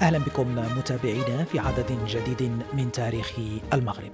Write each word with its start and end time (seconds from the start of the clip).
أهلا 0.00 0.18
بكم 0.18 0.54
متابعينا 0.78 1.44
في 1.44 1.58
عدد 1.58 2.06
جديد 2.06 2.52
من 2.74 2.92
تاريخ 2.92 3.32
المغرب. 3.72 4.12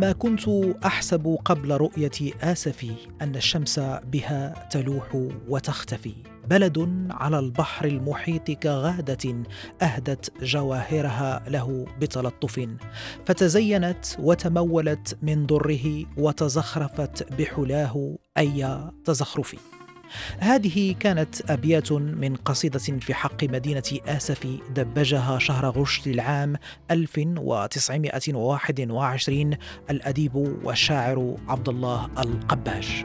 ما 0.00 0.12
كنت 0.18 0.48
أحسب 0.84 1.38
قبل 1.44 1.76
رؤية 1.76 2.34
اسفي 2.42 2.92
أن 3.22 3.36
الشمس 3.36 3.78
بها 4.12 4.68
تلوح 4.70 5.28
وتختفي. 5.48 6.14
بلد 6.48 7.06
على 7.10 7.38
البحر 7.38 7.84
المحيط 7.84 8.50
كغادة 8.50 9.42
أهدت 9.82 10.42
جواهرها 10.42 11.44
له 11.48 11.86
بتلطف. 12.00 12.68
فتزينت 13.24 14.06
وتمولت 14.18 15.18
من 15.22 15.46
ضره 15.46 16.04
وتزخرفت 16.16 17.32
بحلاه 17.32 18.16
أي 18.38 18.90
تزخرف. 19.04 19.54
هذه 20.38 20.94
كانت 21.00 21.50
أبيات 21.50 21.92
من 21.92 22.36
قصيدة 22.36 22.78
في 22.78 23.14
حق 23.14 23.44
مدينة 23.44 23.82
آسف 24.06 24.46
دبجها 24.74 25.38
شهر 25.38 25.70
غشت 25.70 26.06
العام 26.06 26.56
1921 26.90 29.56
الأديب 29.90 30.34
والشاعر 30.64 31.36
عبد 31.48 31.68
الله 31.68 32.10
القباش. 32.18 33.04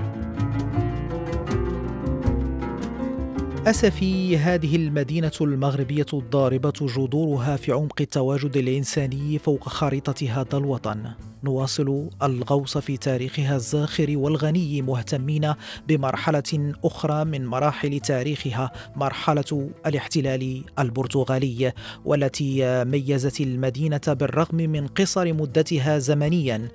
أسفي 3.68 4.38
هذه 4.38 4.76
المدينة 4.76 5.32
المغربية 5.42 6.06
الضاربة 6.14 6.74
جذورها 6.82 7.56
في 7.56 7.72
عمق 7.72 8.02
التواجد 8.02 8.58
الإنساني 8.58 9.40
فوق 9.40 9.70
خريطة 9.70 10.30
هذا 10.30 10.58
الوطن 10.58 11.12
نواصل 11.44 12.10
الغوص 12.24 12.78
في 12.78 12.98
تاريخها 12.98 13.56
الزاخر 13.56 14.18
والغني 14.18 14.82
مهتمين 14.82 15.54
بمرحلة 15.88 16.74
أخرى 16.84 17.26
من 17.26 17.46
مراحل 17.46 18.00
تاريخها 18.00 18.72
مرحلة 18.96 19.70
الاحتلال 19.86 20.64
البرتغالي 20.80 21.74
والتي 22.06 22.84
ميزت 22.86 23.42
المدينة 23.42 24.02
بالرغم 24.08 24.56
من 24.56 24.88
قصر 24.88 25.34
مدتها 25.34 26.00
زمنيا. 26.00 26.68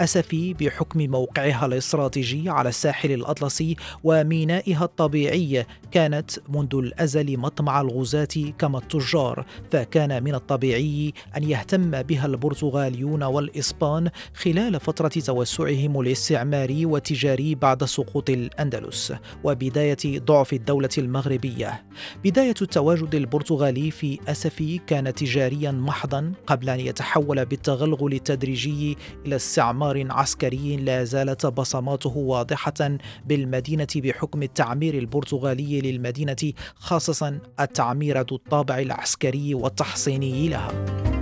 أسفي 0.00 0.54
بحكم 0.54 0.98
موقعها 0.98 1.66
الاستراتيجي 1.66 2.50
على 2.50 2.68
الساحل 2.68 3.12
الأطلسي 3.12 3.76
ومينائها 4.04 4.84
الطبيعي 4.84 5.66
كانت 5.90 6.30
منذ 6.48 6.74
الأزل 6.74 7.38
مطمع 7.38 7.80
الغزاة 7.80 8.52
كما 8.58 8.78
التجار 8.78 9.46
فكان 9.70 10.22
من 10.22 10.34
الطبيعي 10.34 11.12
أن 11.36 11.44
يهتم 11.44 12.02
بها 12.02 12.26
البرتغاليون 12.26 13.22
والإسبان 13.22 14.11
خلال 14.34 14.80
فترة 14.80 15.08
توسعهم 15.08 16.00
الاستعماري 16.00 16.86
والتجاري 16.86 17.54
بعد 17.54 17.84
سقوط 17.84 18.30
الأندلس 18.30 19.12
وبداية 19.44 20.18
ضعف 20.18 20.52
الدولة 20.52 20.88
المغربية. 20.98 21.84
بداية 22.24 22.54
التواجد 22.62 23.14
البرتغالي 23.14 23.90
في 23.90 24.18
أسفي 24.28 24.78
كان 24.86 25.14
تجاريا 25.14 25.70
محضا 25.70 26.32
قبل 26.46 26.70
أن 26.70 26.80
يتحول 26.80 27.44
بالتغلغل 27.44 28.12
التدريجي 28.12 28.96
إلى 29.26 29.36
استعمار 29.36 30.06
عسكري. 30.10 30.76
لا 30.76 31.04
زالت 31.04 31.46
بصماته 31.46 32.16
واضحة 32.16 32.98
بالمدينة 33.26 33.86
بحكم 33.96 34.42
التعمير 34.42 34.98
البرتغالي 34.98 35.80
للمدينة 35.80 36.52
خاصة 36.74 37.38
التعمير 37.60 38.18
ذو 38.18 38.36
الطابع 38.36 38.78
العسكري 38.78 39.54
والتحصيني 39.54 40.48
لها. 40.48 41.21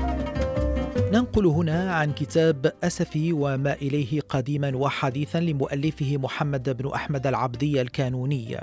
ننقل 1.12 1.46
هنا 1.46 1.94
عن 1.94 2.12
كتاب 2.12 2.72
أسفي 2.82 3.32
وما 3.32 3.72
إليه 3.72 4.20
قديما 4.20 4.76
وحديثا 4.76 5.38
لمؤلفه 5.38 6.16
محمد 6.16 6.76
بن 6.76 6.88
أحمد 6.88 7.26
العبدي 7.26 7.80
الكانوني. 7.80 8.56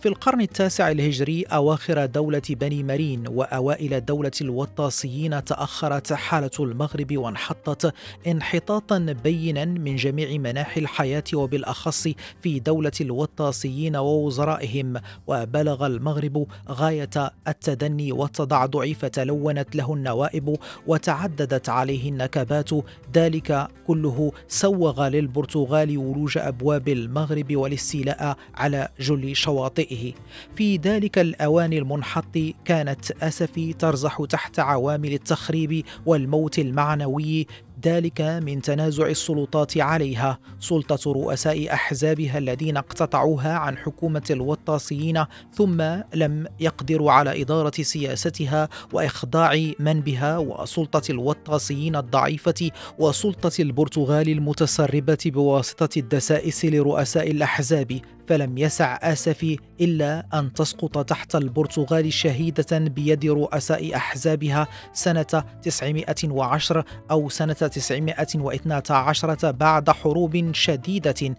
في 0.00 0.08
القرن 0.08 0.40
التاسع 0.40 0.90
الهجري 0.90 1.42
أواخر 1.42 2.06
دولة 2.06 2.42
بني 2.50 2.82
مرين 2.82 3.28
وأوائل 3.28 4.04
دولة 4.04 4.30
الوطاسيين 4.40 5.44
تأخرت 5.44 6.12
حالة 6.12 6.50
المغرب 6.60 7.16
وانحطت 7.16 7.94
انحطاطا 8.26 8.98
بينا 9.24 9.64
من 9.64 9.96
جميع 9.96 10.38
مناحي 10.38 10.80
الحياة 10.80 11.24
وبالأخص 11.34 12.08
في 12.40 12.60
دولة 12.60 12.92
الوطاسيين 13.00 13.96
ووزرائهم. 13.96 14.94
وبلغ 15.26 15.86
المغرب 15.86 16.46
غاية 16.68 17.32
التدني 17.48 18.12
والتضعضع 18.12 18.92
فتلونت 18.92 19.76
له 19.76 19.94
النوائب 19.94 20.56
وتعددت 20.86 21.68
عليه 21.68 22.08
النكبات. 22.08 22.70
ذلك 23.14 23.68
كله 23.86 24.32
سوغ 24.48 25.08
للبرتغال 25.08 25.98
ولوج 25.98 26.38
أبواب 26.38 26.88
المغرب 26.88 27.56
والاستيلاء 27.56 28.36
على 28.54 28.88
جل 29.00 29.36
شواطئ 29.36 29.73
شواطئه 29.74 30.12
في 30.56 30.76
ذلك 30.76 31.18
الأوان 31.18 31.72
المنحط 31.72 32.38
كانت 32.64 33.10
أسفي 33.10 33.72
ترزح 33.72 34.24
تحت 34.28 34.58
عوامل 34.58 35.12
التخريب 35.12 35.84
والموت 36.06 36.58
المعنوي 36.58 37.46
ذلك 37.84 38.20
من 38.20 38.62
تنازع 38.62 39.06
السلطات 39.06 39.78
عليها. 39.78 40.38
سلطة 40.60 41.12
رؤساء 41.12 41.72
أحزابها 41.72 42.38
الذين 42.38 42.76
اقتطعوها 42.76 43.52
عن 43.52 43.76
حكومة 43.76 44.22
الوطاسيين 44.30 45.24
ثم 45.52 45.82
لم 46.14 46.46
يقدروا 46.60 47.12
على 47.12 47.42
إدارة 47.42 47.82
سياستها 47.82 48.68
وإخضاع 48.92 49.72
من 49.78 50.00
بها 50.00 50.38
وسلطة 50.38 51.10
الوطاسيين 51.10 51.96
الضعيفة 51.96 52.70
وسلطة 52.98 53.62
البرتغال 53.62 54.28
المتسربة 54.28 55.18
بواسطة 55.26 55.98
الدسائس 55.98 56.64
لرؤساء 56.64 57.30
الأحزاب. 57.30 58.00
فلم 58.26 58.58
يسع 58.58 58.98
آسفي 59.02 59.58
إلا 59.80 60.26
أن 60.34 60.52
تسقط 60.52 61.08
تحت 61.08 61.36
البرتغال 61.36 62.12
شهيدة 62.12 62.78
بيد 62.78 63.26
رؤساء 63.26 63.96
أحزابها 63.96 64.68
سنة 64.92 65.44
910 65.62 66.84
أو 67.10 67.28
سنة 67.28 67.56
1912 67.62 69.52
بعد 69.52 69.90
حروب 69.90 70.50
شديدة. 70.52 71.36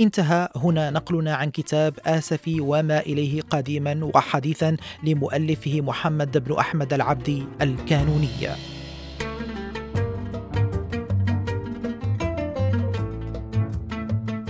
انتهى 0.00 0.48
هنا 0.56 0.90
نقلنا 0.90 1.34
عن 1.34 1.50
كتاب 1.50 1.98
آسفي 2.06 2.60
وما 2.60 3.00
إليه 3.00 3.40
قديما 3.40 4.10
وحديثا 4.14 4.76
لمؤلفه 5.04 5.80
محمد 5.80 6.38
بن 6.38 6.54
أحمد 6.54 6.92
العبدي 6.92 7.46
الكانوني 7.62 8.77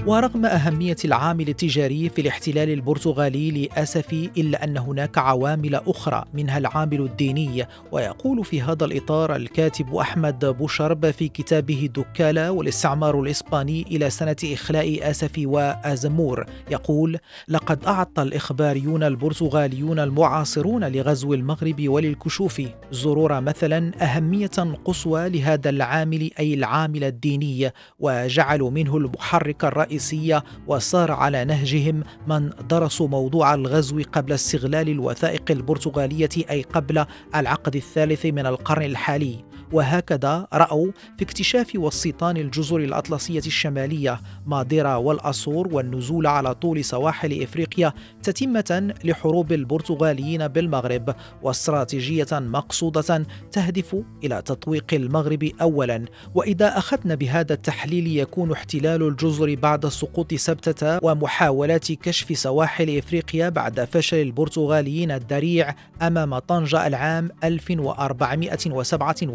ورغم 0.08 0.46
أهمية 0.46 0.96
العامل 1.04 1.48
التجاري 1.48 2.08
في 2.08 2.20
الاحتلال 2.20 2.70
البرتغالي 2.70 3.50
لأسف 3.50 4.12
إلا 4.12 4.64
أن 4.64 4.78
هناك 4.78 5.18
عوامل 5.18 5.74
أخرى 5.74 6.24
منها 6.34 6.58
العامل 6.58 7.00
الديني 7.00 7.66
ويقول 7.92 8.44
في 8.44 8.62
هذا 8.62 8.84
الإطار 8.84 9.36
الكاتب 9.36 9.94
أحمد 9.94 10.44
بوشرب 10.44 11.10
في 11.10 11.28
كتابه 11.28 11.90
دكالة 11.94 12.50
والاستعمار 12.50 13.20
الإسباني 13.20 13.82
إلى 13.82 14.10
سنة 14.10 14.36
إخلاء 14.44 15.10
آسف 15.10 15.32
وآزمور. 15.38 16.46
يقول 16.70 17.18
لقد 17.48 17.84
أعطى 17.84 18.22
الإخباريون 18.22 19.02
البرتغاليون 19.02 19.98
المعاصرون 19.98 20.84
لغزو 20.84 21.34
المغرب 21.34 21.88
وللكشوف 21.88 22.62
زرور 22.92 23.40
مثلا 23.40 24.04
أهمية 24.04 24.76
قصوى 24.84 25.28
لهذا 25.28 25.70
العامل 25.70 26.30
أي 26.38 26.54
العامل 26.54 27.04
الديني 27.04 27.70
وجعلوا 27.98 28.70
منه 28.70 28.96
المحرك 28.96 29.64
الرئيسي 29.64 29.97
الرئيسية 29.98 30.44
وصار 30.66 31.12
على 31.12 31.44
نهجهم 31.44 32.02
من 32.26 32.50
درسوا 32.70 33.08
موضوع 33.08 33.54
الغزو 33.54 34.02
قبل 34.12 34.32
استغلال 34.32 34.88
الوثائق 34.88 35.50
البرتغالية 35.50 36.28
أي 36.50 36.62
قبل 36.62 37.04
العقد 37.34 37.76
الثالث 37.76 38.26
من 38.26 38.46
القرن 38.46 38.82
الحالي. 38.82 39.44
وهكذا 39.72 40.46
رأوا 40.52 40.90
في 41.18 41.24
اكتشاف 41.24 41.72
واستيطان 41.74 42.36
الجزر 42.36 42.76
الأطلسية 42.76 43.38
الشمالية 43.38 44.20
ماديرا 44.46 44.96
والأصور 44.96 45.68
والنزول 45.74 46.26
على 46.26 46.54
طول 46.54 46.84
سواحل 46.84 47.42
إفريقيا 47.42 47.92
تتمة 48.22 48.94
لحروب 49.04 49.52
البرتغاليين 49.52 50.48
بالمغرب 50.48 51.14
واستراتيجية 51.42 52.26
مقصودة 52.32 53.26
تهدف 53.52 53.96
إلى 54.24 54.42
تطويق 54.42 54.84
المغرب 54.92 55.50
أولا. 55.60 56.04
وإذا 56.34 56.78
أخذنا 56.78 57.14
بهذا 57.14 57.54
التحليل 57.54 58.16
يكون 58.16 58.52
احتلال 58.52 59.02
الجزر 59.02 59.54
بعد 59.54 59.86
سقوط 59.86 60.34
سبتة 60.34 60.98
ومحاولات 61.02 61.92
كشف 61.92 62.38
سواحل 62.38 62.98
إفريقيا 62.98 63.48
بعد 63.48 63.84
فشل 63.84 64.16
البرتغاليين 64.16 65.10
الذريع 65.10 65.74
أمام 66.02 66.38
طنجة 66.38 66.86
العام 66.86 67.30
1437 67.44 69.30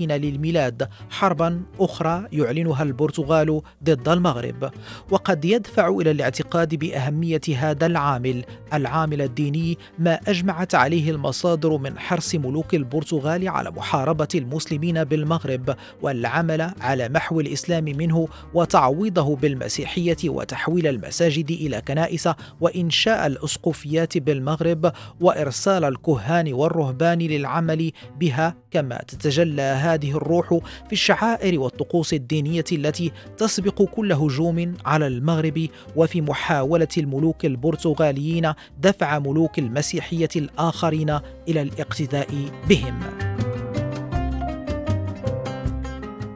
للميلاد. 0.00 0.88
حربا 1.10 1.62
أخرى 1.80 2.26
يعلنها 2.32 2.82
البرتغال 2.82 3.60
ضد 3.84 4.08
المغرب. 4.08 4.70
وقد 5.10 5.44
يدفع 5.44 5.88
إلى 5.88 6.10
الاعتقاد 6.10 6.74
بأهمية 6.74 7.40
هذا 7.56 7.86
العامل. 7.86 8.44
العامل 8.72 9.22
الديني 9.22 9.78
ما 9.98 10.20
أجمعت 10.28 10.74
عليه 10.74 11.10
المصادر 11.10 11.76
من 11.76 11.98
حرص 11.98 12.34
ملوك 12.34 12.74
البرتغال 12.74 13.48
على 13.48 13.70
محاربة 13.70 14.28
المسلمين 14.34 15.04
بالمغرب 15.04 15.76
والعمل 16.02 16.70
على 16.80 17.08
محو 17.08 17.40
الإسلام 17.40 17.84
منه 17.84 18.28
وتعويضه 18.54 19.36
بالمسيحية 19.36 20.16
وتحويل 20.24 20.86
المساجد 20.86 21.50
إلى 21.50 21.80
كنائس 21.80 22.28
وإنشاء 22.60 23.26
الأسقفيات 23.26 24.18
بالمغرب 24.18 24.92
وإرسال 25.20 25.84
الكهان 25.84 26.52
والرهبان 26.52 27.18
للعمل 27.18 27.92
بها 28.20 28.54
كما 28.70 28.96
تتجلى 29.08 29.65
هذه 29.74 30.16
الروح 30.16 30.48
في 30.86 30.92
الشعائر 30.92 31.60
والطقوس 31.60 32.14
الدينية 32.14 32.64
التي 32.72 33.12
تسبق 33.38 33.82
كل 33.82 34.12
هجوم 34.12 34.74
على 34.86 35.06
المغرب 35.06 35.68
وفي 35.96 36.20
محاولة 36.20 36.88
الملوك 36.98 37.44
البرتغاليين 37.44 38.52
دفع 38.80 39.18
ملوك 39.18 39.58
المسيحية 39.58 40.28
الآخرين 40.36 41.18
إلى 41.48 41.62
الاقتداء 41.62 42.28
بهم. 42.68 43.25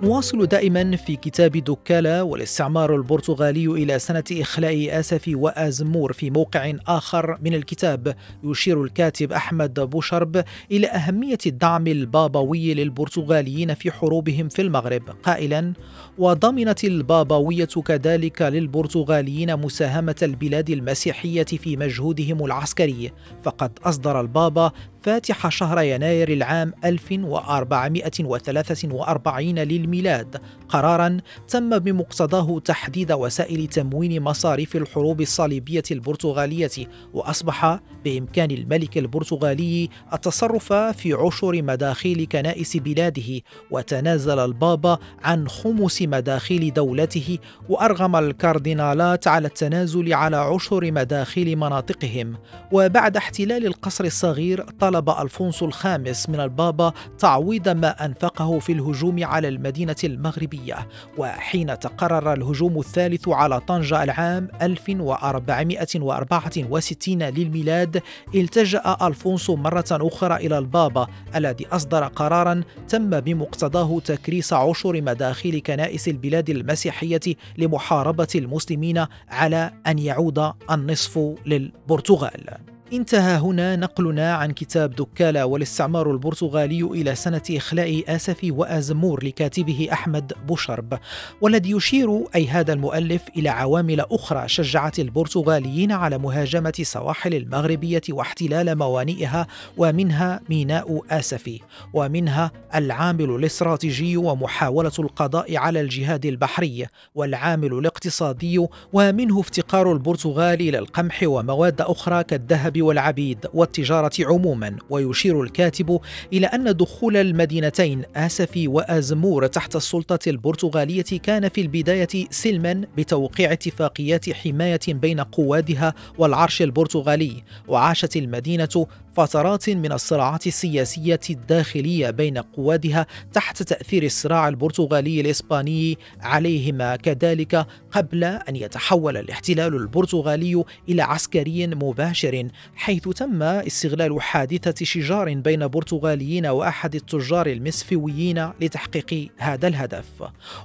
نواصل 0.03 0.47
دائما 0.47 0.97
في 0.97 1.17
كتاب 1.17 1.53
دكالة 1.53 2.25
والاستعمار 2.25 2.97
البرتغالي 2.97 3.67
إلى 3.67 3.99
سنة 3.99 4.25
إخلاء 4.33 5.01
آسف 5.01 5.31
وآزمور 5.35 6.13
في 6.13 6.31
موقع 6.31 6.73
آخر 6.87 7.39
من 7.43 7.55
الكتاب. 7.55 8.17
يشير 8.45 8.85
الكاتب 8.85 9.33
أحمد 9.33 9.81
بوشرب 9.81 10.45
إلى 10.71 10.87
أهمية 10.87 11.39
الدعم 11.47 11.87
البابوي 11.87 12.75
للبرتغاليين 12.75 13.75
في 13.75 13.91
حروبهم 13.91 14.49
في 14.49 14.63
المغرب. 14.63 15.03
قائلا 15.23 15.73
وضمنت 16.19 16.85
البابوية 16.85 17.65
كذلك 17.65 18.43
للبرتغاليين 18.43 19.57
مساهمة 19.57 20.17
البلاد 20.23 20.71
المسيحية 20.71 21.45
في 21.45 21.77
مجهودهم 21.77 22.45
العسكري. 22.45 23.13
فقد 23.43 23.79
أصدر 23.85 24.21
البابا 24.21 24.73
فاتح 25.03 25.49
شهر 25.49 25.81
يناير 25.81 26.33
العام 26.33 26.73
1443 26.85 29.59
للميلاد. 29.59 30.37
قرارا 30.69 31.17
تم 31.49 31.79
بمقتضاه 31.79 32.59
تحديد 32.59 33.13
وسائل 33.13 33.67
تموين 33.67 34.23
مصاريف 34.23 34.77
الحروب 34.77 35.21
الصليبية 35.21 35.83
البرتغالية 35.91 36.71
وأصبح 37.15 37.81
بإمكان 38.05 38.51
الملك 38.51 38.99
البرتغالي 38.99 39.89
التصرف 40.13 40.73
في 40.73 41.13
عشر 41.13 41.63
مداخيل 41.63 42.27
كنائس 42.33 42.77
بلاده. 42.77 43.41
وتنازل 43.71 44.39
البابا 44.39 44.99
عن 45.23 45.49
خمس 45.49 46.03
مداخيل 46.03 46.73
دولته 46.73 47.39
وأرغم 47.69 48.17
الكاردينالات 48.17 49.29
على 49.29 49.49
التنازل 49.49 50.13
على 50.13 50.37
عشر 50.37 50.93
مداخيل 50.93 51.57
مناطقهم. 51.57 52.37
وبعد 52.73 53.17
احتلال 53.17 53.67
القصر 53.67 54.05
الصغير 54.05 54.61
طلب 54.91 55.11
ألفونسو 55.11 55.67
الخامس 55.67 56.29
من 56.29 56.41
البابا 56.41 56.93
تعويض 57.19 57.69
ما 57.69 58.05
أنفقه 58.05 58.59
في 58.59 58.73
الهجوم 58.73 59.25
على 59.25 59.49
المدينة 59.49 59.97
المغربية 60.05 60.89
وحين 61.19 61.79
تقرر 61.79 62.33
الهجوم 62.33 62.79
الثالث 62.79 63.29
على 63.29 63.61
طنجة 63.61 64.03
العام 64.03 64.49
1464 64.63 67.23
للميلاد 67.23 68.03
التجأ 68.35 68.97
ألفونسو 69.03 69.57
مرة 69.57 69.85
أخرى 69.91 70.37
إلى 70.37 70.59
البابا 70.59 71.07
الذي 71.35 71.67
أصدر 71.67 72.05
قرارا 72.05 72.63
تم 72.89 73.21
بمقتضاه 73.21 74.01
تكريس 74.01 74.53
عشر 74.53 75.03
مداخيل 75.03 75.59
كنائس 75.59 76.09
البلاد 76.09 76.51
المسيحية 76.51 77.21
لمحاربة 77.59 78.29
المسلمين 78.35 79.07
على 79.29 79.73
أن 79.87 79.99
يعود 79.99 80.53
النصف 80.71 81.35
للبرتغال. 81.47 82.80
انتهى 82.93 83.39
هنا 83.39 83.77
نقلنا 83.77 84.35
عن 84.35 84.51
كتاب 84.51 84.95
دكالة 84.95 85.47
والاستعمار 85.47 86.11
البرتغالي 86.11 86.83
إلى 86.83 87.15
سنة 87.15 87.43
إخلاء 87.51 88.05
آسف 88.09 88.39
وآزمور 88.45 89.25
لكاتبه 89.25 89.89
أحمد 89.93 90.33
بوشرب 90.49 90.99
والذي 91.41 91.71
يشير 91.71 92.25
أي 92.35 92.47
هذا 92.49 92.73
المؤلف 92.73 93.23
إلى 93.37 93.49
عوامل 93.49 94.01
أخرى 94.01 94.49
شجعت 94.49 94.99
البرتغاليين 94.99 95.93
على 95.93 96.19
مهاجمة 96.19 96.73
سواحل 96.83 97.35
المغربية 97.35 98.01
واحتلال 98.11 98.79
موانئها 98.79 99.47
ومنها 99.77 100.41
ميناء 100.49 101.03
آسفي 101.11 101.61
ومنها 101.95 102.53
العامل 102.75 103.31
الاستراتيجي 103.31 104.17
ومحاولة 104.17 104.93
القضاء 104.99 105.57
على 105.57 105.81
الجهاد 105.81 106.27
البحري 106.27 106.87
والعامل 107.15 107.73
الاقتصادي 107.73 108.67
ومنه 108.93 109.41
افتقار 109.41 109.93
البرتغال 109.93 110.61
إلى 110.61 110.79
القمح 110.79 111.21
ومواد 111.23 111.81
أخرى 111.81 112.25
كالذهب 112.25 112.80
والعبيد 112.83 113.47
والتجارة 113.55 114.13
عموما 114.21 114.77
ويشير 114.91 115.43
الكاتب 115.43 116.01
إلى 116.33 116.47
أن 116.47 116.77
دخول 116.77 117.17
المدينتين 117.17 118.03
آسفي 118.17 118.69
وآزمور 118.69 119.47
تحت 119.47 119.77
السلطة 119.77 120.19
البرتغالية 120.27 121.19
كان 121.23 121.49
في 121.49 121.61
البداية 121.61 122.27
سلما 122.31 122.85
بتوقيع 122.97 123.53
اتفاقيات 123.53 124.31
حماية 124.31 124.81
بين 124.89 125.21
قوادها 125.21 125.95
والعرش 126.19 126.63
البرتغالي 126.63 127.43
وعاشت 127.69 128.17
المدينة 128.17 128.87
فترات 129.21 129.71
من 129.71 129.93
الصراعات 129.93 130.47
السياسية 130.47 131.21
الداخلية 131.31 132.11
بين 132.11 132.39
قوادها 132.39 133.07
تحت 133.33 133.63
تأثير 133.63 134.03
الصراع 134.03 134.49
البرتغالي 134.49 135.21
الإسباني 135.21 135.99
عليهما. 136.21 136.97
كذلك 136.97 137.67
قبل 137.91 138.25
أن 138.25 138.57
يتحول 138.57 139.17
الاحتلال 139.17 139.75
البرتغالي 139.75 140.65
إلى 140.89 141.03
عسكري 141.03 141.67
مباشر 141.67 142.49
حيث 142.75 143.09
تم 143.09 143.43
استغلال 143.43 144.23
حادثة 144.23 144.85
شجار 144.85 145.35
بين 145.35 145.69
برتغاليين 145.69 146.47
وأحد 146.47 146.95
التجار 146.95 147.47
المسفويين 147.47 148.49
لتحقيق 148.61 149.31
هذا 149.39 149.69
الهدف. 149.69 150.07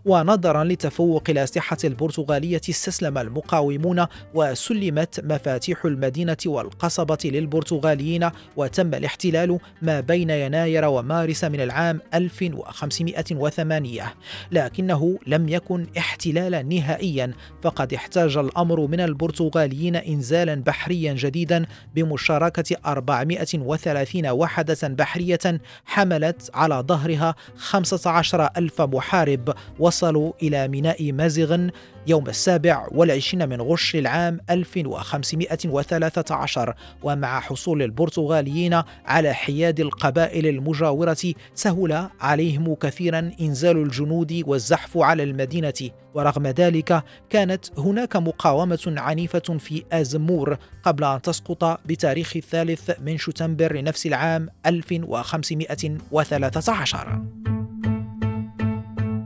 ونظرا 0.06 0.64
لتفوق 0.64 1.24
الأسلحة 1.30 1.78
البرتغالية 1.84 2.62
استسلم 2.70 3.18
المقاومون 3.18 4.06
وسلمت 4.34 5.26
مفاتيح 5.26 5.86
المدينة 5.86 6.38
والقصبة 6.46 7.18
للبرتغاليين 7.26 8.30
وتم 8.56 8.94
الاحتلال 8.94 9.60
ما 9.82 10.00
بين 10.00 10.30
يناير 10.30 10.86
ومارس 10.86 11.44
من 11.44 11.62
العام 11.62 12.02
1508 12.14 14.14
لكنه 14.52 15.20
لم 15.28 15.50
يكن 15.50 15.88
احتلالا 15.98 16.62
نهائيا 16.62 17.34
فقد 17.62 17.94
احتاج 17.94 18.38
الأمر 18.38 18.88
من 18.88 19.00
البرتغاليين 19.00 19.96
إنزالا 19.96 20.56
بحريا 20.56 21.14
جديدا 21.14 21.66
بمشاركة 21.96 22.76
430 22.86 24.28
وحدة 24.28 24.78
بحرية 24.84 25.62
حملت 25.86 26.52
على 26.54 26.84
ظهرها 26.88 27.36
15 27.58 28.50
ألف 28.58 28.82
محارب. 28.82 29.54
وصلوا 29.80 30.34
إلى 30.44 30.68
ميناء 30.68 31.12
مازغ 31.12 31.68
يوم 32.08 32.28
السابع 32.28 32.88
والعشرين 32.92 33.50
من 33.50 33.62
غش 33.62 33.96
العام 33.96 34.40
1513 34.50 36.74
ومع 37.04 37.40
حصول 37.40 37.84
البرتغاليين 37.84 38.82
على 39.06 39.34
حياد 39.34 39.80
القبائل 39.80 40.48
المجاورة 40.48 41.18
سهل 41.56 42.10
عليهم 42.22 42.76
كثيرا 42.76 43.32
إنزال 43.42 43.78
الجنود 43.78 44.44
والزحف 44.48 44.98
على 44.98 45.24
المدينة. 45.24 45.74
ورغم 46.14 46.48
ذلك 46.48 47.04
كانت 47.30 47.80
هناك 47.80 48.16
مقاومة 48.16 48.94
عنيفة 48.98 49.40
في 49.40 49.84
آزمور 49.92 50.58
قبل 50.84 51.04
أن 51.04 51.22
تسقط 51.22 51.80
بتاريخ 51.86 52.34
الثالث 52.36 52.92
من 53.02 53.18
شتنبر 53.18 53.84
نفس 53.84 54.06
العام 54.06 54.50
1513 54.66 57.55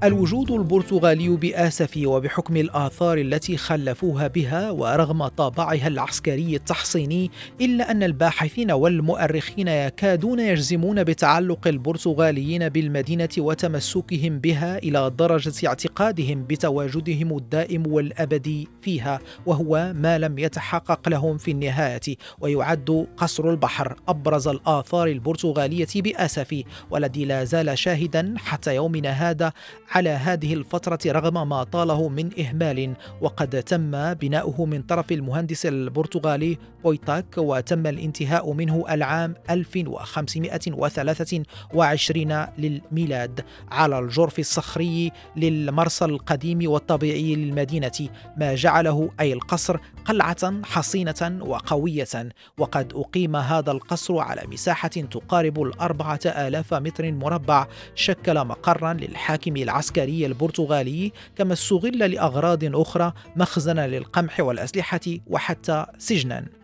الوجود 0.03 0.51
البرتغالي 0.51 1.29
بآسف 1.29 1.99
وبحكم 2.05 2.57
الآثار 2.57 3.17
التي 3.17 3.57
خلفوها 3.57 4.27
بها 4.27 4.71
ورغم 4.71 5.27
طابعها 5.27 5.87
العسكري 5.87 6.55
التحصيني 6.55 7.31
إلا 7.61 7.91
أن 7.91 8.03
الباحثين 8.03 8.71
والمؤرخين 8.71 9.67
يكادون 9.67 10.39
يجزمون 10.39 11.03
بتعلق 11.03 11.67
البرتغاليين 11.67 12.69
بالمدينة 12.69 13.29
وتمسكهم 13.37 14.39
بها 14.39 14.77
إلى 14.77 15.09
درجة 15.09 15.67
اعتقادهم 15.67 16.43
بتواجدهم 16.43 17.37
الدائم 17.37 17.87
والأبدي 17.87 18.67
فيها 18.81 19.19
وهو 19.45 19.93
ما 19.95 20.17
لم 20.17 20.39
يتحقق 20.39 21.09
لهم 21.09 21.37
في 21.37 21.51
النهاية. 21.51 22.15
ويعد 22.39 23.07
قصر 23.17 23.49
البحر 23.49 23.95
أبرز 24.07 24.47
الآثار 24.47 25.07
البرتغالية 25.07 25.87
بآسف 25.95 26.63
والذي 26.91 27.25
لا 27.25 27.43
زال 27.43 27.77
شاهدا 27.77 28.33
حتى 28.37 28.75
يومنا 28.75 29.09
هذا 29.09 29.53
على 29.91 30.09
هذه 30.09 30.53
الفترة 30.53 30.99
رغم 31.05 31.49
ما 31.49 31.63
طاله 31.63 32.09
من 32.09 32.39
إهمال 32.39 32.93
وقد 33.21 33.63
تم 33.63 34.13
بناؤه 34.13 34.65
من 34.65 34.81
طرف 34.81 35.11
المهندس 35.11 35.65
البرتغالي 35.65 36.57
بويتاك 36.83 37.37
وتم 37.37 37.87
الانتهاء 37.87 38.53
منه 38.53 38.85
العام 38.89 39.35
1523 39.49 41.43
للميلاد. 42.57 43.45
على 43.71 43.99
الجرف 43.99 44.39
الصخري 44.39 45.11
للمرسى 45.35 46.05
القديم 46.05 46.71
والطبيعي 46.71 47.35
للمدينة 47.35 48.09
ما 48.37 48.55
جعله 48.55 49.09
أي 49.19 49.33
القصر 49.33 49.77
قلعة 50.05 50.61
حصينة 50.63 51.39
وقوية. 51.41 52.29
وقد 52.57 52.93
أقيم 52.95 53.35
هذا 53.35 53.71
القصر 53.71 54.19
على 54.19 54.41
مساحة 54.47 54.87
تقارب 54.87 55.61
الأربعة 55.61 56.19
آلاف 56.25 56.73
متر 56.73 57.11
مربع. 57.11 57.67
شكل 57.95 58.45
مقرا 58.45 58.93
للحاكم 58.93 59.57
العسكري 59.79 60.25
البرتغالي 60.25 61.11
كما 61.35 61.53
استغل 61.53 62.11
لأغراض 62.11 62.59
أخرى 62.63 63.13
مخزنا 63.35 63.87
للقمح 63.87 64.39
والأسلحة 64.39 64.99
وحتى 65.27 65.85
سجنا. 65.97 66.58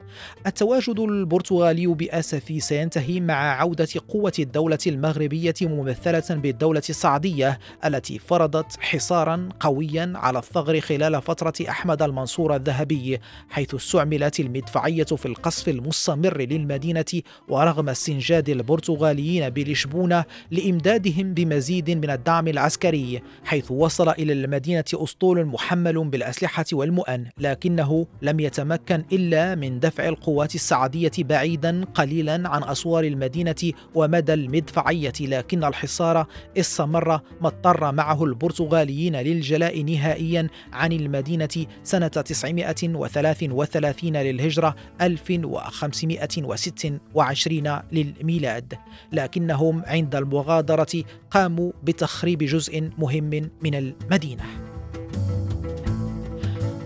التواجد 0.47 0.99
البرتغالي 0.99 1.87
بأسف 1.87 2.63
سينتهي 2.63 3.19
مع 3.19 3.59
عودة 3.59 3.87
قوة 4.09 4.33
الدولة 4.39 4.77
المغربية 4.87 5.53
ممثلة 5.61 6.23
بالدولة 6.29 6.81
السعدية 6.89 7.59
التي 7.85 8.19
فرضت 8.19 8.79
حصارا 8.79 9.49
قويا 9.59 10.13
على 10.15 10.39
الثغر 10.39 10.79
خلال 10.79 11.21
فترة 11.21 11.53
أحمد 11.69 12.01
المنصور 12.01 12.55
الذهبي 12.55 13.19
حيث 13.49 13.75
استعملت 13.75 14.39
المدفعية 14.39 15.03
في 15.03 15.25
القصف 15.25 15.69
المستمر 15.69 16.41
للمدينة 16.41 17.05
ورغم 17.47 17.89
استنجاد 17.89 18.49
البرتغاليين 18.49 19.49
بلشبونة 19.49 20.23
لإمدادهم 20.51 21.33
بمزيد 21.33 21.91
من 21.91 22.09
الدعم 22.09 22.47
العسكري 22.47 23.21
حيث 23.43 23.71
وصل 23.71 24.09
إلى 24.09 24.33
المدينة 24.33 24.83
أسطول 24.93 25.45
محمل 25.45 26.03
بالأسلحة 26.09 26.65
والمؤن 26.73 27.25
لكنه 27.37 28.07
لم 28.21 28.39
يتمكن 28.39 29.03
إلا 29.11 29.55
من 29.55 29.79
دفع 29.79 30.04
القوات 30.05 30.55
السعدية 30.55 31.11
بعيدا 31.19 31.85
قليلا 31.93 32.49
عن 32.49 32.63
أسوار 32.63 33.03
المدينة 33.03 33.71
ومدى 33.95 34.33
المدفعية 34.33 35.13
لكن 35.21 35.63
الحصار 35.63 36.27
استمر 36.57 37.19
ما 37.41 37.47
اضطر 37.47 37.91
معه 37.91 38.23
البرتغاليين 38.23 39.15
للجلاء 39.15 39.81
نهائيا 39.81 40.47
عن 40.73 40.91
المدينة 40.91 41.65
سنة 41.83 42.07
933 42.07 44.17
للهجرة 44.17 44.75
1526 45.01 47.79
للميلاد. 47.91 48.73
لكنهم 49.11 49.83
عند 49.85 50.15
المغادرة 50.15 51.03
قاموا 51.31 51.71
بتخريب 51.83 52.43
جزء 52.43 52.89
مهم 52.97 53.49
من 53.61 53.75
المدينة. 53.75 54.43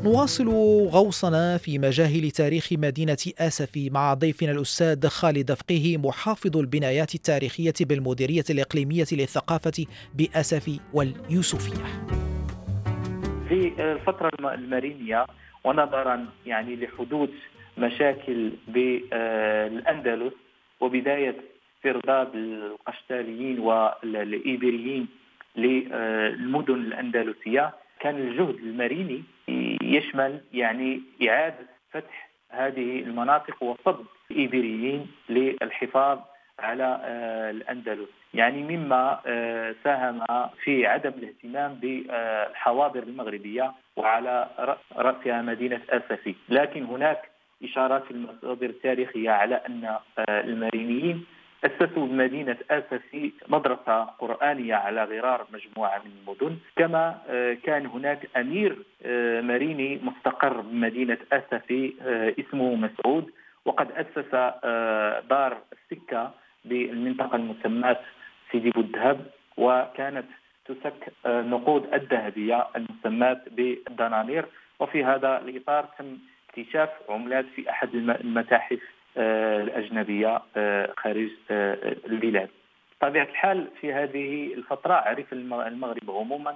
نواصل 0.03 0.47
غوصنا 0.87 1.57
في 1.57 1.79
مجاهل 1.79 2.31
تاريخ 2.31 2.67
مدينة 2.71 3.17
آسفي 3.39 3.89
مع 3.89 4.13
ضيفنا 4.13 4.51
الأستاذ 4.51 5.07
خالد 5.07 5.53
فقيه 5.53 5.97
محافظ 5.97 6.57
البنايات 6.57 7.15
التاريخية 7.15 7.73
بالمديرية 7.81 8.43
الإقليمية 8.49 9.05
للثقافة 9.11 9.85
بآسفي 10.15 10.79
واليوسفية. 10.93 11.83
في 13.49 13.71
الفترة 13.79 14.31
المارينية 14.53 15.25
ونظرا 15.63 16.25
يعني 16.45 16.75
لحدوث 16.75 17.29
مشاكل 17.77 18.51
بالأندلس 18.67 20.33
وبداية 20.79 21.35
استرداد 21.77 22.35
القشتاليين 22.35 23.59
والإيبريين 23.59 25.07
للمدن 25.55 26.75
الأندلسية 26.75 27.73
كان 27.99 28.15
الجهد 28.15 28.55
الماريني 28.55 29.23
يشمل 29.97 30.41
يعني 30.53 31.01
إعادة 31.29 31.65
فتح 31.91 32.29
هذه 32.49 32.99
المناطق 32.99 33.63
وصد 33.63 34.05
الإيبيريين 34.31 35.07
للحفاظ 35.29 36.19
على 36.59 37.01
آه، 37.03 37.51
الأندلس. 37.51 38.09
يعني 38.33 38.77
مما 38.77 39.19
آه، 39.25 39.75
ساهم 39.83 40.21
في 40.63 40.85
عدم 40.85 41.09
الاهتمام 41.09 41.73
بالحواضر 41.73 43.03
المغربية 43.03 43.71
وعلى 43.95 44.47
رأسها 44.95 45.41
مدينة 45.41 45.81
أسفي 45.89 46.35
لكن 46.49 46.83
هناك 46.83 47.29
إشارات 47.63 48.03
في 48.03 48.11
المصادر 48.11 48.65
التاريخية 48.65 49.29
على 49.29 49.55
أن 49.55 49.85
آه، 49.85 50.41
المارينيين 50.41 51.25
أسسوا 51.63 52.07
مدينة 52.07 52.57
آسفي 52.71 53.31
مدرسة 53.47 54.03
قرآنية 54.03 54.75
على 54.75 55.03
غرار 55.03 55.47
مجموعة 55.53 56.01
من 56.05 56.11
المدن 56.19 56.57
كما 56.75 57.21
آه، 57.29 57.53
كان 57.53 57.85
هناك 57.85 58.29
أمير 58.37 58.77
آه، 59.05 59.41
ماريني 59.41 59.99
مستقر 60.03 60.61
بمدينة 60.61 61.17
آسفي 61.31 61.93
آه، 62.01 62.33
اسمه 62.39 62.75
مسعود 62.75 63.31
وقد 63.65 63.91
أسس 63.91 64.31
دار 65.29 65.57
السكة 65.73 66.31
بالمنطقة 66.65 67.35
المسماة 67.35 67.99
سيدي 68.51 68.69
بوالذهب 68.69 69.25
وكانت 69.57 70.25
تسك 70.65 71.13
نقود 71.25 71.93
الذهبية 71.93 72.67
المسماة 72.75 73.41
بالدنانير. 73.51 74.45
وفي 74.79 75.03
هذا 75.03 75.37
الإطار 75.37 75.85
تم 75.97 76.17
اكتشاف 76.49 76.89
عملات 77.09 77.45
في 77.55 77.69
أحد 77.69 77.95
المتاحف 77.95 78.79
الأجنبية 79.17 80.41
آه، 80.57 80.93
خارج 80.97 81.29
آه، 81.51 81.95
البلاد. 82.05 82.49
طبيعة 83.01 83.23
الحال 83.23 83.67
في 83.81 83.93
هذه 83.93 84.53
الفترة 84.53 84.93
عرف 84.93 85.33
المغرب 85.33 86.11
عموما 86.11 86.55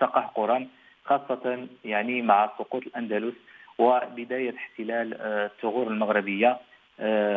تقهقرا 0.00 0.66
خاصة 1.04 1.66
يعني 1.84 2.22
مع 2.22 2.50
سقوط 2.58 2.82
الأندلس 2.86 3.34
وبداية 3.78 4.54
احتلال 4.56 5.14
الثغور 5.20 5.86
المغربية 5.86 6.58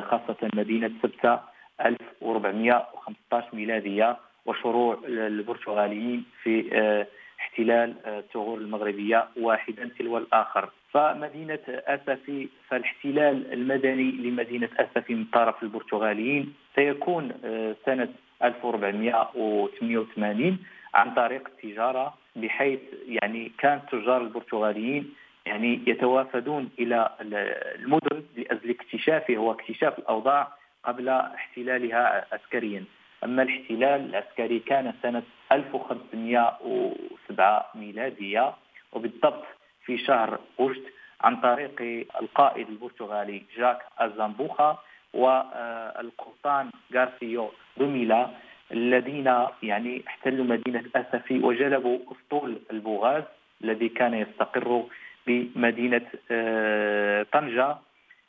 خاصة 0.02 0.50
مدينة 0.54 0.92
سبتة 1.04 1.40
1415 1.86 3.48
ميلادية 3.54 4.18
وشروع 4.46 5.00
البرتغاليين 5.08 6.26
في 6.44 7.06
احتلال 7.40 7.96
الثغور 8.08 8.58
المغربية 8.58 9.28
واحدا 9.38 9.90
تلو 10.00 10.18
الآخر. 10.18 10.70
فمدينة 10.94 11.60
أسفي 11.68 12.48
فالاحتلال 12.70 13.54
المدني 13.54 14.12
لمدينة 14.12 14.70
أسفي 14.78 15.16
من 15.16 15.26
طرف 15.34 15.64
البرتغاليين 15.64 16.54
سيكون 16.76 17.32
آه، 17.46 17.76
سنة 17.86 18.10
1488 18.44 20.58
عن 20.94 21.14
طريق 21.14 21.48
التجارة 21.48 22.14
بحيث 22.36 22.80
يعني 23.08 23.52
كان 23.58 23.78
التجار 23.78 24.22
البرتغاليين 24.22 25.14
يعني 25.46 25.82
يتوافدون 25.88 26.70
إلى 26.80 27.10
المدن 27.22 28.24
لأجل 28.38 28.70
اكتشافه 28.70 29.38
واكتشاف 29.38 30.00
الأوضاع 30.00 30.48
قبل 30.84 31.10
احتلالها 31.10 32.26
عسكريا. 32.32 32.84
أما 33.24 33.44
الاحتلال 33.44 34.10
العسكري 34.10 34.60
كان 34.60 34.94
سنة 35.04 35.24
1507 35.52 37.72
ميلادية 37.76 38.54
وبالضبط 38.94 39.46
في 39.86 39.98
شهر 39.98 40.40
غشت 40.60 40.84
عن 41.22 41.42
طريق 41.42 42.06
القائد 42.22 42.70
البرتغالي 42.70 43.44
جاك 43.58 43.80
الزنبوخا 44.02 44.78
والقبطان 45.14 46.70
غارسيو 46.94 47.52
دوميلا 47.78 48.30
الذين 48.72 49.48
يعني 49.64 50.04
احتلوا 50.08 50.46
مدينة 50.46 50.84
أسفي 50.96 51.40
وجلبوا 51.40 52.00
أسطول 52.12 52.62
البوغاز 52.72 53.24
الذي 53.64 53.90
كان 53.90 54.14
يستقر 54.14 54.84
بمدينة 55.28 56.08
آه، 56.32 57.24
طنجة. 57.24 57.78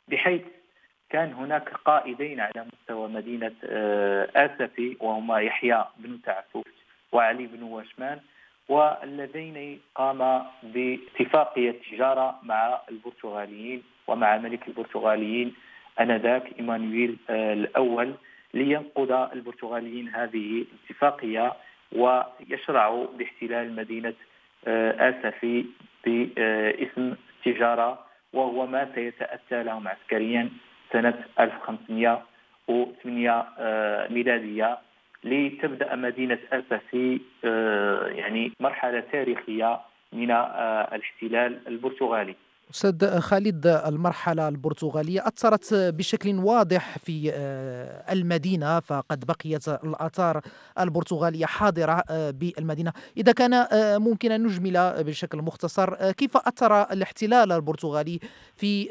بحيث 0.07 0.41
كان 1.09 1.33
هناك 1.33 1.69
قائدين 1.69 2.39
على 2.39 2.65
مستوى 2.73 3.07
مدينة 3.07 3.53
آه، 3.63 4.29
آسفي 4.35 4.97
وهما 4.99 5.39
يحيى 5.39 5.85
بن 5.97 6.21
تعفوفت 6.21 6.73
وعلي 7.11 7.47
بن 7.47 7.63
واشمان 7.63 8.19
والذين 8.69 9.79
قاما 9.95 10.45
باتفاقية 10.63 11.75
تجارة 11.91 12.39
مع 12.43 12.79
البرتغاليين 12.91 13.83
ومع 14.07 14.37
ملك 14.37 14.67
البرتغاليين 14.67 15.53
آنذاك 15.99 16.43
إيمانويل 16.59 17.17
آه، 17.29 17.53
الأول 17.53 18.13
لينقض 18.53 19.11
البرتغاليين 19.11 20.09
هذه 20.09 20.65
الاتفاقية 20.65 21.53
ويشرعوا 21.91 23.07
باحتلال 23.17 23.75
مدينة 23.75 24.13
آسفي 24.67 25.65
باسم 26.05 27.15
التجارة 27.45 28.05
وهو 28.33 28.65
ما 28.67 28.89
سيتأتى 28.95 29.63
لهم 29.63 29.87
عسكريا 29.87 30.49
سنة 30.93 31.23
1508 31.39 34.07
ميلادية. 34.09 34.77
لتبدأ 35.23 35.95
مدينة 35.95 36.39
أسفي 36.51 37.21
يعني 38.17 38.51
مرحلة 38.59 39.03
تاريخية 39.11 39.79
من 40.13 40.31
الاحتلال 40.31 41.67
البرتغالي. 41.67 42.35
أستاذ 42.69 43.19
خالد 43.19 43.67
المرحلة 43.67 44.47
البرتغالية 44.47 45.27
أثرت 45.27 45.73
بشكل 45.73 46.35
واضح 46.35 46.97
في 46.97 47.31
آه، 47.33 48.13
المدينة 48.13 48.79
فقد 48.79 49.25
بقيت 49.25 49.67
الآثار 49.67 50.41
البرتغالية 50.79 51.45
حاضرة 51.45 52.03
آه، 52.09 52.31
بالمدينة. 52.31 52.93
إذا 53.17 53.31
كان 53.31 53.53
آه، 53.53 53.97
ممكن 53.97 54.31
أن 54.31 54.43
نجمل 54.43 55.03
بشكل 55.03 55.37
مختصر 55.37 56.11
كيف 56.11 56.37
أثر 56.37 56.81
الاحتلال 56.81 57.51
البرتغالي 57.51 58.19
في 58.55 58.87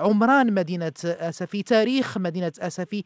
عمران 0.00 0.54
مدينة 0.54 0.92
أسفي 1.04 1.62
تاريخ 1.62 2.18
مدينة 2.18 2.52
أسفي 2.60 3.04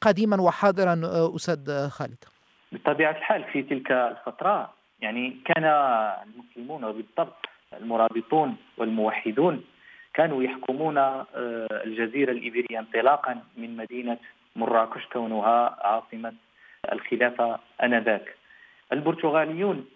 قديما 0.00 0.40
وحاضرا 0.40 1.00
أستاذ 1.36 1.88
خالد؟ 1.88 2.24
بطبيعة 2.72 3.10
الحال 3.10 3.44
في 3.52 3.62
تلك 3.62 3.90
الفترة 3.92 4.72
يعني 5.00 5.36
كان 5.46 5.64
المسلمون 5.64 6.92
بالضبط 6.92 7.48
المرابطون 7.76 8.56
والموحدون 8.76 9.64
كانوا 10.14 10.42
يحكمون 10.42 10.98
آه، 10.98 11.26
الجزيرة 11.84 12.32
الإيبيرية 12.32 12.78
انطلاقا 12.78 13.42
من 13.56 13.76
مدينة 13.76 14.18
مراكش 14.56 15.06
كونها 15.12 15.76
عاصمة 15.80 16.34
الخلافة 16.92 17.58
آنذاك. 17.82 18.34
البرتغاليون 18.92 19.86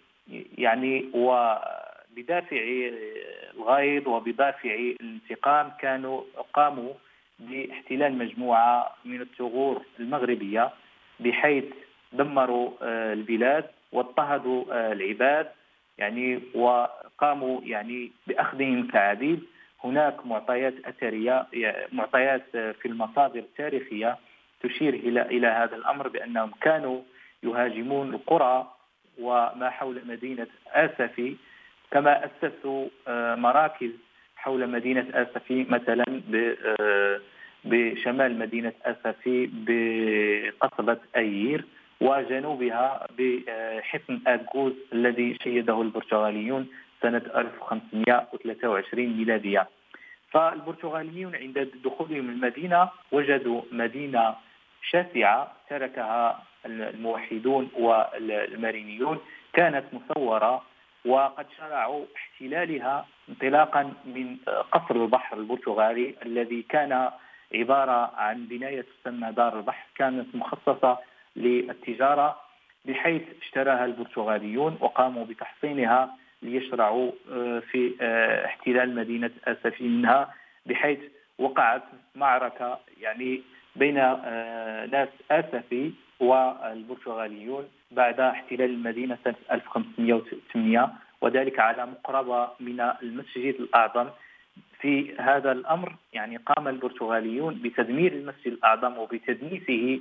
يعني 0.59 1.11
وبدافع 1.15 2.61
الغيظ 3.55 4.09
وبدافع 4.09 4.75
الانتقام 4.75 5.73
كانوا 5.81 6.23
قاموا 6.55 6.93
باحتلال 7.39 8.19
مجموعة 8.19 8.97
من 9.05 9.21
الثغور 9.21 9.83
المغربية 10.01 10.71
بحيث 11.21 11.65
دمروا 12.13 12.71
آه، 12.83 13.13
البلاد 13.13 13.65
واضطهدوا 13.93 14.65
آه، 14.73 14.93
العباد 14.93 15.49
يعني 15.99 16.41
وقاموا 16.55 17.61
يعني 17.65 18.13
بأخذهم 18.27 18.89
كعبيد 18.89 19.43
هناك 19.85 20.27
معطيات 20.27 20.75
أثرية 20.85 21.47
معطيات 21.93 22.43
في 22.53 22.87
المصادر 22.87 23.39
التاريخية 23.39 24.19
تشير 24.63 24.95
إلى 24.95 25.23
إلى 25.23 25.47
هذا 25.47 25.77
الأمر 25.77 26.09
بأنهم 26.09 26.51
كانوا 26.61 27.01
يهاجمون 27.43 28.15
القرى 28.15 28.73
وما 29.19 29.71
حول 29.71 30.03
مدينة 30.07 30.47
آسفي. 30.67 31.37
كما 31.91 32.25
اسسوا 32.27 32.89
آه، 33.09 33.35
مراكز 33.35 33.91
حول 34.37 34.71
مدينة 34.71 35.07
آسفي 35.15 35.67
مثلا 35.69 36.05
آه، 36.81 37.21
بشمال 37.65 38.39
مدينة 38.39 38.73
آسفي 38.85 39.51
بقصبة 39.53 40.99
أيير. 41.17 41.65
وجنوبها 42.03 43.07
بحصن 43.19 44.21
أدغوز 44.27 44.73
الذي 44.93 45.39
شيده 45.43 45.83
البرتغاليون 45.83 46.69
سنة 47.03 47.23
1523 47.37 49.07
ميلادية. 49.17 49.69
فالبرتغاليون 50.31 51.37
عند 51.37 51.71
دخولهم 51.85 52.31
المدينة 52.31 52.89
وجدوا 53.13 53.63
مدينة 53.73 54.35
شاسعة 54.91 55.53
تركها 55.71 56.43
الموحدون 56.67 57.71
والمارينيون 57.79 59.19
كانت 59.53 59.85
مصورة 59.93 60.63
وقد 61.05 61.47
شرعوا 61.59 62.05
احتلالها 62.17 63.07
انطلاقا 63.29 63.93
من 64.05 64.37
قصر 64.73 64.95
البحر 64.95 65.37
البرتغالي 65.37 66.15
الذي 66.27 66.63
كان 66.63 67.11
عبارة 67.55 68.11
عن 68.17 68.47
بناية 68.47 68.85
تسمى 69.05 69.33
دار 69.33 69.59
البحر 69.59 69.87
كانت 69.95 70.35
مخصصة 70.35 70.99
للتجارة 71.37 72.37
بحيث 72.85 73.23
اشتراها 73.43 73.85
البرتغاليون 73.85 74.79
وقاموا 74.81 75.25
بتحصينها 75.25 76.17
ليشرعوا 76.43 77.13
آه، 77.33 77.59
في 77.59 77.95
آه، 78.01 78.47
احتلال 78.47 78.95
مدينة 78.95 79.31
أسفي 79.45 79.85
منها 79.89 80.35
بحيث 80.67 80.99
وقعت 81.39 81.83
معركة 82.15 82.79
يعني 83.01 83.43
بين 83.77 83.99
آه، 83.99 84.87
ناس 84.87 85.09
آسفي 85.31 85.93
والبرتغاليون 86.21 87.65
بعد 87.91 88.21
احتلال 88.21 88.71
المدينة 88.71 89.19
سنة 89.25 89.35
1508 89.53 90.91
وذلك 91.21 91.59
على 91.59 91.87
مقربة 91.87 92.49
من 92.61 92.81
المسجد 92.81 93.55
الأعظم. 93.61 94.09
في 94.81 95.15
هذا 95.19 95.53
الأمر 95.53 95.95
يعني 96.13 96.37
قام 96.37 96.69
البرتغاليون 96.69 97.55
بتدمير 97.63 98.13
المسجد 98.13 98.53
الأعظم 98.53 98.99
وبتدنيسه 98.99 100.01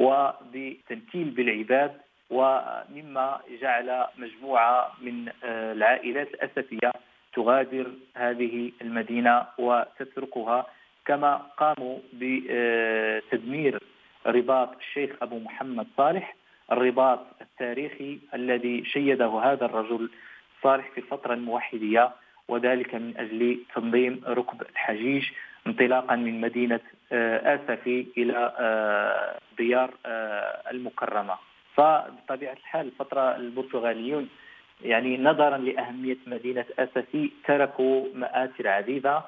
وبتنكيل 0.00 1.30
بالعباد 1.30 1.92
ومما 2.30 3.40
جعل 3.60 4.06
مجموعة 4.18 4.92
من 5.00 5.28
آه، 5.44 5.72
العائلات 5.72 6.28
الأسفية 6.34 6.92
تغادر 7.34 7.86
هذه 8.16 8.72
المدينة 8.82 9.46
وتتركها 9.58 10.66
كما 11.06 11.34
قاموا 11.36 11.98
بتدمير 12.12 13.82
رباط 14.26 14.76
الشيخ 14.76 15.10
أبو 15.22 15.38
محمد 15.38 15.86
صالح 15.96 16.36
الرباط 16.72 17.26
التاريخي 17.40 18.18
الذي 18.34 18.84
شيده 18.84 19.28
هذا 19.28 19.64
الرجل 19.64 20.10
صالح 20.62 20.90
في 20.90 20.98
الفترة 20.98 21.34
الموحدية 21.34 22.10
وذلك 22.50 22.94
من 22.94 23.14
أجل 23.16 23.58
تنظيم 23.74 24.20
ركب 24.26 24.62
الحجيج 24.62 25.24
انطلاقا 25.66 26.16
من 26.16 26.40
مدينة 26.40 26.80
آه، 27.12 27.54
آسفي 27.54 28.06
إلى 28.18 28.54
آه، 28.58 29.38
ديار 29.58 29.90
آه، 30.06 30.70
المكرمة. 30.70 31.34
فبطبيعة 31.76 32.52
الحال 32.52 32.86
الفترة 32.86 33.36
البرتغاليون 33.36 34.28
يعني 34.84 35.18
نظرا 35.18 35.58
لأهمية 35.58 36.16
مدينة 36.26 36.64
أسفي 36.78 37.30
تركوا 37.46 38.06
مآثر 38.14 38.68
عديدة 38.68 39.22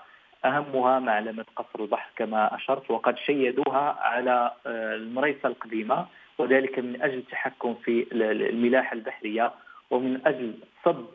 أهمها 0.45 0.99
معلمة 0.99 1.45
قصر 1.57 1.81
البحر 1.81 2.11
كما 2.17 2.55
أشرت 2.57 2.91
وقد 2.91 3.19
شيدوها 3.19 3.99
على 4.01 4.53
المريسة 4.67 5.49
القديمة 5.49 6.07
وذلك 6.39 6.79
من 6.79 7.03
أجل 7.03 7.19
التحكم 7.19 7.75
في 7.75 8.07
الملاحة 8.13 8.95
البحرية 8.95 9.53
ومن 9.91 10.21
أجل 10.27 10.55
صد 10.85 11.07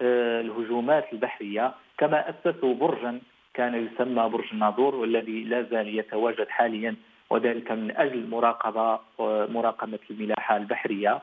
الهجومات 0.00 1.12
البحرية 1.12 1.74
كما 1.98 2.30
أسسوا 2.30 2.74
برجا 2.74 3.20
كان 3.54 3.74
يسمى 3.86 4.28
برج 4.28 4.44
الناظور 4.52 4.94
والذي 4.94 5.44
لا 5.44 5.62
زال 5.62 5.98
يتواجد 5.98 6.48
حاليا 6.48 6.96
وذلك 7.30 7.72
من 7.72 7.96
أجل 7.96 8.28
مراقبة 8.28 9.00
مراقبة 9.48 9.98
الملاحة 10.10 10.56
البحرية. 10.56 11.20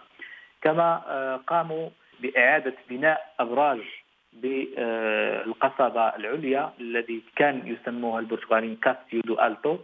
كما 0.62 1.02
آه، 1.08 1.36
قاموا 1.36 1.90
بإعادة 2.20 2.74
بناء 2.90 3.34
أبراج 3.40 3.80
بالقصبه 4.34 6.16
العليا 6.16 6.74
الذي 6.80 7.22
كان 7.36 7.62
يسموها 7.68 8.20
البرتغاليين 8.20 8.76
كاستيو 8.76 9.22
دو 9.22 9.40
ألتو 9.40 9.78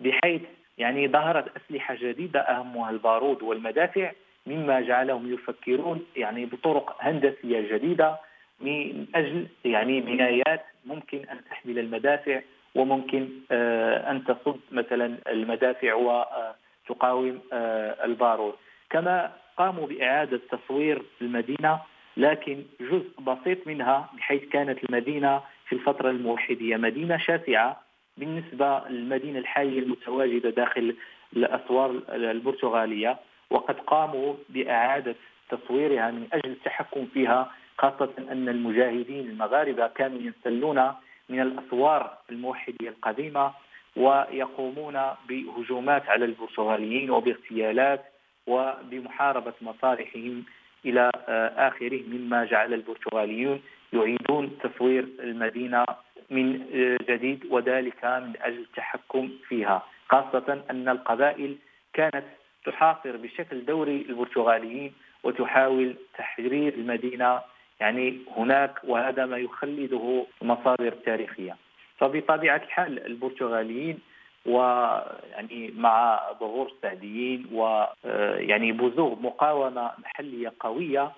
بحيث 0.00 0.42
يعني 0.78 1.08
ظهرت 1.08 1.44
أسلحة 1.56 1.94
جديدة 2.00 2.40
أهمها 2.40 2.90
البارود 2.90 3.42
والمدافع 3.42 4.12
مما 4.46 4.80
جعلهم 4.80 5.32
يفكرون 5.34 6.06
يعني 6.16 6.46
بطرق 6.46 6.96
هندسية 7.00 7.76
جديدة 7.76 8.16
من 8.60 9.06
أجل 9.14 9.46
يعني 9.64 10.00
بنايات 10.00 10.64
ممكن 10.84 11.18
أن 11.18 11.44
تحمل 11.50 11.78
المدافع 11.78 12.40
وممكن 12.74 13.28
آه، 13.50 14.10
أن 14.10 14.24
تصد 14.24 14.60
مثلا 14.72 15.18
المدافع 15.28 15.94
وتقاوم 15.94 17.40
آه، 17.52 18.04
البارود 18.04 18.54
كما 18.90 19.32
قاموا 19.56 19.86
بإعادة 19.86 20.40
تصوير 20.50 21.02
المدينة 21.20 21.80
لكن 22.16 22.64
جزء 22.80 23.10
بسيط 23.20 23.66
منها 23.66 24.10
بحيث 24.16 24.44
كانت 24.44 24.84
المدينة 24.84 25.40
في 25.68 25.72
الفترة 25.74 26.10
الموحدية. 26.10 26.76
مدينة 26.76 27.16
شاسعة 27.16 27.80
بالنسبة 28.16 28.88
للمدينة 28.88 29.38
الحاليه 29.38 29.78
المتواجدة 29.78 30.50
داخل 30.50 30.96
الأسوار 31.36 32.00
البرتغالية 32.08 33.16
وقد 33.50 33.80
قاموا 33.80 34.34
بإعادة 34.48 35.14
تصويرها 35.50 36.10
من 36.10 36.26
أجل 36.32 36.50
التحكم 36.50 37.06
فيها 37.14 37.52
خاصة 37.78 38.10
أن 38.18 38.48
المجاهدين 38.48 39.28
المغاربة 39.30 39.86
كانوا 39.86 40.18
ينسلون 40.20 40.92
من 41.28 41.40
الأسوار 41.40 42.18
الموحدية 42.30 42.88
القديمة 42.88 43.52
ويقومون 43.96 45.00
بهجومات 45.28 46.08
على 46.08 46.24
البرتغاليين 46.24 47.10
وباغتيالات 47.10 48.04
وبمحاربة 48.46 49.52
مصالحهم 49.60 50.44
إلى 50.84 51.10
آه، 51.28 51.68
آخره 51.68 52.02
مما 52.08 52.44
جعل 52.44 52.74
البرتغاليون 52.74 53.62
يعيدون 53.92 54.58
تصوير 54.62 55.06
المدينة 55.20 55.84
من 56.30 56.62
آه، 56.74 57.12
جديد 57.12 57.46
وذلك 57.50 58.04
من 58.04 58.32
أجل 58.40 58.58
التحكم 58.58 59.30
فيها. 59.48 59.82
خاصة 60.08 60.64
أن 60.70 60.88
القبائل 60.88 61.56
كانت 61.92 62.24
تحاصر 62.66 63.16
بشكل 63.16 63.64
دوري 63.64 64.06
البرتغاليين 64.08 64.92
وتحاول 65.24 65.94
تحرير 66.18 66.74
المدينة 66.74 67.40
يعني 67.80 68.18
هناك 68.36 68.78
وهذا 68.84 69.26
ما 69.26 69.38
يخلده 69.38 70.26
المصادر 70.42 70.88
التاريخية 70.88 71.56
فبطبيعة 71.98 72.56
الحال 72.56 73.06
البرتغاليين 73.06 73.98
ويعني 74.46 75.72
مع 75.76 76.20
ظهور 76.40 76.72
السعديين 76.76 77.46
ويعني 77.52 78.72
بزوغ 78.72 79.20
مقاومة 79.20 79.90
محلية 79.98 80.52
قوية 80.60 81.12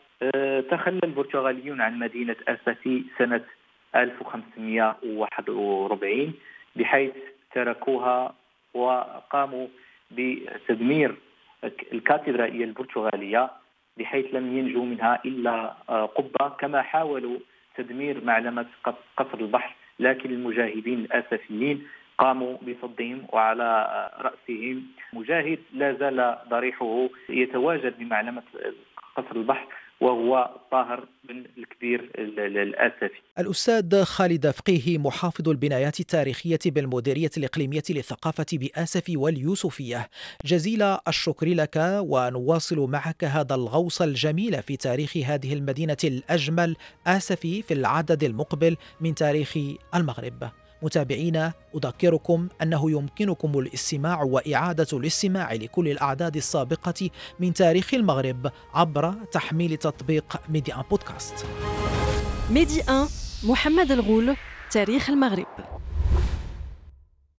تخلى 0.70 1.00
البرتغاليون 1.04 1.80
عن 1.80 1.98
مدينة 1.98 2.36
أسفي 2.48 3.04
سنة 3.18 3.40
1541 3.96 6.32
بحيث 6.76 7.12
تركوها 7.54 8.34
وقاموا 8.74 9.66
بتدمير 10.10 11.14
الكاتدرائية 11.92 12.64
البرتغالية. 12.64 13.50
بحيث 13.98 14.34
لم 14.34 14.58
ينجو 14.58 14.84
منها 14.84 15.20
إلا 15.26 15.74
قبة 15.88 16.48
كما 16.48 16.82
حاولوا 16.82 17.38
تدمير 17.76 18.24
معلمة 18.24 18.66
قصر 19.16 19.38
البحر. 19.40 19.74
لكن 20.00 20.30
المجاهدين 20.30 20.98
الآسفيين 20.98 21.86
قاموا 22.18 22.56
بصدهم 22.56 23.26
وعلى 23.32 23.86
رأسهم 24.18 24.82
مجاهد 25.12 25.58
لا 25.74 25.96
زال 26.00 26.38
ضريحه 26.50 27.08
يتواجد 27.28 27.98
بمعلمة 27.98 28.42
قصر 29.16 29.36
البحر 29.36 29.66
وهو 30.00 30.50
طاهر 30.70 31.04
بن 31.24 31.44
الكبير 31.58 32.10
الآسفي. 32.38 33.20
الأستاذ 33.38 34.04
خالد 34.04 34.50
فقيه 34.50 34.98
محافظ 34.98 35.48
البنايات 35.48 36.00
التاريخية 36.00 36.58
بالمديرية 36.66 37.30
الإقليمية 37.36 37.82
للثقافه 37.90 38.46
باسف 38.52 39.04
واليوسفية. 39.16 40.08
جزيل 40.44 40.82
الشكر 41.08 41.46
لك 41.46 41.76
ونواصل 42.00 42.90
معك 42.90 43.24
هذا 43.24 43.54
الغوص 43.54 44.02
الجميل 44.02 44.62
في 44.62 44.76
تاريخ 44.76 45.16
هذه 45.16 45.52
المدينة 45.52 45.96
الأجمل 46.04 46.76
آسفي 47.06 47.62
في 47.62 47.74
العدد 47.74 48.24
المقبل 48.24 48.76
من 49.00 49.14
تاريخ 49.14 49.58
المغرب. 49.94 50.50
متابعينا 50.82 51.52
أذكركم 51.74 52.48
أنه 52.62 52.90
يمكنكم 52.90 53.58
الاستماع 53.58 54.22
وإعادة 54.22 54.86
الاستماع 54.92 55.52
لكل 55.52 55.88
الأعداد 55.88 56.36
السابقة 56.36 57.10
من 57.40 57.52
تاريخ 57.52 57.94
المغرب 57.94 58.50
عبر 58.74 59.14
تحميل 59.32 59.76
تطبيق 59.76 60.40
ميدي 60.48 60.74
إن 60.74 60.82
بودكاست. 60.90 61.46
ميدي 62.50 62.82
إن 62.82 63.06
محمد 63.44 63.92
الغول 63.92 64.36
تاريخ 64.70 65.10
المغرب. 65.10 65.77